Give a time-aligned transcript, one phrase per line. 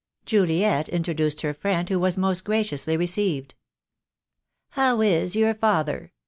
[0.25, 3.53] Juliet introduced her friend, who was most graciously received.
[4.69, 6.11] "How is your father?"